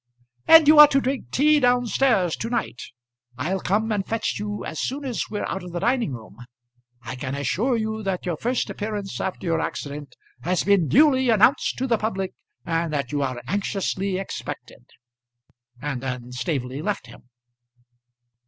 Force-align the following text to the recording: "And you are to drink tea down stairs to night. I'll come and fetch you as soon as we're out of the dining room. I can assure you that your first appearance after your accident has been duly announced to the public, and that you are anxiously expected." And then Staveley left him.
"And 0.47 0.67
you 0.67 0.79
are 0.79 0.87
to 0.87 0.99
drink 0.99 1.29
tea 1.29 1.59
down 1.59 1.85
stairs 1.85 2.35
to 2.37 2.49
night. 2.49 2.81
I'll 3.37 3.59
come 3.59 3.91
and 3.91 4.03
fetch 4.03 4.39
you 4.39 4.65
as 4.65 4.79
soon 4.81 5.05
as 5.05 5.29
we're 5.29 5.45
out 5.45 5.61
of 5.61 5.73
the 5.73 5.79
dining 5.79 6.13
room. 6.13 6.37
I 7.03 7.15
can 7.15 7.35
assure 7.35 7.77
you 7.77 8.01
that 8.01 8.25
your 8.25 8.35
first 8.35 8.71
appearance 8.71 9.21
after 9.21 9.45
your 9.45 9.61
accident 9.61 10.15
has 10.41 10.63
been 10.63 10.87
duly 10.87 11.29
announced 11.29 11.77
to 11.77 11.85
the 11.85 11.99
public, 11.99 12.33
and 12.65 12.91
that 12.91 13.11
you 13.11 13.21
are 13.21 13.43
anxiously 13.47 14.17
expected." 14.17 14.89
And 15.79 16.01
then 16.01 16.31
Staveley 16.31 16.81
left 16.81 17.05
him. 17.05 17.29